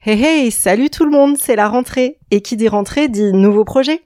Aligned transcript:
Hey 0.00 0.22
hey, 0.22 0.50
salut 0.52 0.90
tout 0.90 1.04
le 1.04 1.10
monde, 1.10 1.36
c'est 1.38 1.56
la 1.56 1.68
rentrée. 1.68 2.18
Et 2.30 2.40
qui 2.40 2.56
dit 2.56 2.68
rentrée 2.68 3.08
dit 3.08 3.32
nouveau 3.32 3.64
projet. 3.64 4.00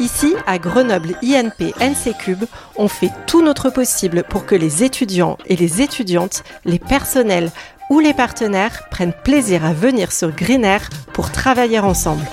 Ici, 0.00 0.34
à 0.46 0.58
Grenoble 0.58 1.16
INP 1.22 1.74
NC 1.80 2.16
Cube, 2.18 2.44
on 2.76 2.88
fait 2.88 3.10
tout 3.26 3.42
notre 3.42 3.70
possible 3.70 4.22
pour 4.22 4.46
que 4.46 4.54
les 4.54 4.84
étudiants 4.84 5.38
et 5.46 5.56
les 5.56 5.82
étudiantes, 5.82 6.44
les 6.64 6.78
personnels 6.78 7.50
ou 7.90 7.98
les 8.00 8.14
partenaires 8.14 8.88
prennent 8.90 9.12
plaisir 9.12 9.64
à 9.64 9.72
venir 9.72 10.12
sur 10.12 10.30
Green 10.30 10.66
pour 11.12 11.32
travailler 11.32 11.80
ensemble. 11.80 12.24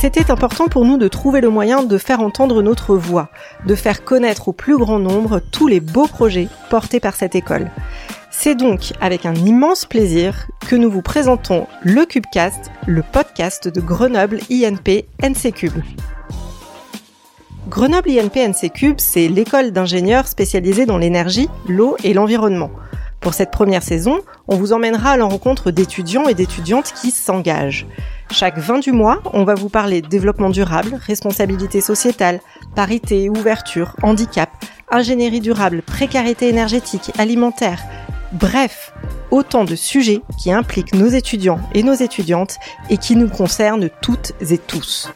C'était 0.00 0.30
important 0.30 0.68
pour 0.68 0.86
nous 0.86 0.96
de 0.96 1.08
trouver 1.08 1.42
le 1.42 1.50
moyen 1.50 1.82
de 1.82 1.98
faire 1.98 2.20
entendre 2.20 2.62
notre 2.62 2.96
voix, 2.96 3.28
de 3.66 3.74
faire 3.74 4.02
connaître 4.02 4.48
au 4.48 4.52
plus 4.52 4.78
grand 4.78 4.98
nombre 4.98 5.40
tous 5.52 5.68
les 5.68 5.80
beaux 5.80 6.06
projets 6.06 6.48
portés 6.70 7.00
par 7.00 7.14
cette 7.14 7.34
école. 7.34 7.70
C'est 8.32 8.54
donc 8.54 8.92
avec 9.00 9.26
un 9.26 9.34
immense 9.34 9.84
plaisir 9.84 10.46
que 10.68 10.76
nous 10.76 10.90
vous 10.90 11.02
présentons 11.02 11.66
le 11.82 12.06
Cubecast, 12.06 12.70
le 12.86 13.02
podcast 13.02 13.66
de 13.66 13.80
Grenoble 13.80 14.38
INP 14.50 15.04
NC 15.20 15.52
Cube. 15.52 15.82
Grenoble 17.68 18.10
INP 18.10 18.36
NC 18.36 18.70
Cube, 18.72 18.98
c'est 18.98 19.28
l'école 19.28 19.72
d'ingénieurs 19.72 20.28
spécialisée 20.28 20.86
dans 20.86 20.96
l'énergie, 20.96 21.48
l'eau 21.68 21.96
et 22.04 22.14
l'environnement. 22.14 22.70
Pour 23.20 23.34
cette 23.34 23.50
première 23.50 23.82
saison, 23.82 24.20
on 24.48 24.56
vous 24.56 24.72
emmènera 24.72 25.10
à 25.10 25.16
la 25.16 25.24
rencontre 25.24 25.70
d'étudiants 25.70 26.26
et 26.26 26.34
d'étudiantes 26.34 26.94
qui 27.00 27.10
s'engagent. 27.10 27.86
Chaque 28.30 28.58
20 28.58 28.78
du 28.78 28.92
mois, 28.92 29.20
on 29.34 29.44
va 29.44 29.54
vous 29.54 29.68
parler 29.68 30.02
développement 30.02 30.50
durable, 30.50 30.98
responsabilité 31.06 31.80
sociétale, 31.80 32.40
parité, 32.74 33.28
ouverture, 33.28 33.94
handicap, 34.02 34.50
ingénierie 34.90 35.40
durable, 35.40 35.82
précarité 35.82 36.48
énergétique, 36.48 37.12
alimentaire, 37.18 37.82
Bref, 38.32 38.92
autant 39.32 39.64
de 39.64 39.74
sujets 39.74 40.22
qui 40.38 40.52
impliquent 40.52 40.94
nos 40.94 41.08
étudiants 41.08 41.58
et 41.74 41.82
nos 41.82 41.94
étudiantes 41.94 42.58
et 42.88 42.96
qui 42.96 43.16
nous 43.16 43.28
concernent 43.28 43.90
toutes 44.02 44.32
et 44.40 44.56
tous. 44.56 45.10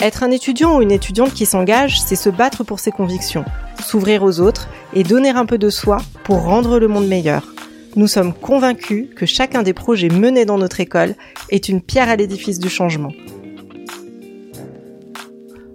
Être 0.00 0.22
un 0.22 0.30
étudiant 0.30 0.76
ou 0.76 0.82
une 0.82 0.90
étudiante 0.90 1.32
qui 1.32 1.46
s'engage, 1.46 2.00
c'est 2.02 2.16
se 2.16 2.28
battre 2.28 2.62
pour 2.62 2.78
ses 2.78 2.90
convictions, 2.90 3.44
s'ouvrir 3.82 4.22
aux 4.22 4.40
autres 4.40 4.68
et 4.92 5.02
donner 5.02 5.30
un 5.30 5.46
peu 5.46 5.56
de 5.56 5.70
soi 5.70 5.96
pour 6.24 6.42
rendre 6.42 6.78
le 6.78 6.88
monde 6.88 7.06
meilleur. 7.06 7.54
Nous 7.96 8.08
sommes 8.08 8.34
convaincus 8.34 9.06
que 9.16 9.24
chacun 9.24 9.62
des 9.62 9.74
projets 9.74 10.08
menés 10.08 10.44
dans 10.44 10.58
notre 10.58 10.80
école 10.80 11.14
est 11.48 11.68
une 11.70 11.80
pierre 11.80 12.10
à 12.10 12.16
l'édifice 12.16 12.58
du 12.58 12.68
changement. 12.68 13.12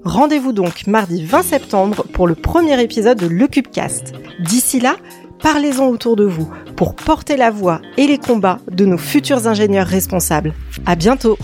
Rendez-vous 0.08 0.54
donc 0.54 0.88
mardi 0.88 1.26
20 1.26 1.44
septembre 1.44 2.06
pour 2.14 2.28
le 2.28 2.36
premier 2.36 2.82
épisode 2.82 3.18
de 3.18 3.28
Le 3.28 3.46
Cubecast. 3.46 4.14
D'ici 4.40 4.80
là, 4.80 4.96
parlez-en 5.44 5.88
autour 5.88 6.16
de 6.16 6.24
vous 6.24 6.50
pour 6.78 6.96
porter 6.96 7.36
la 7.36 7.52
voix 7.52 7.82
et 7.98 8.08
les 8.08 8.18
combats 8.18 8.60
de 8.72 8.86
nos 8.86 8.98
futurs 8.98 9.48
ingénieurs 9.48 9.86
responsables. 9.86 10.54
À 10.86 10.96
bientôt! 10.96 11.38